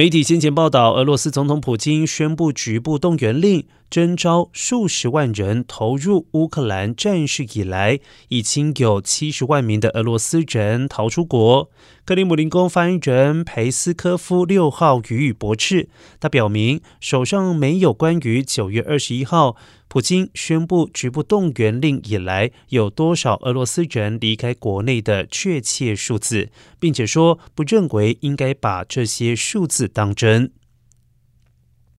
[0.00, 11.68] 媒体先前报道，俄罗斯总统普京宣布局部动员令，征召数十万人投入乌克兰战事以来，已经有七十万名的俄罗斯人逃出国。
[12.06, 19.56] 克里姆林宫发言人佩斯科夫六号予以驳斥，他表明手上没有关于九月二十一号
[19.90, 26.48] 普京宣布局部动员令以来有多少俄罗斯人离开国内的确切数字，
[26.78, 30.52] 并且说不认为应该把这些数字当真。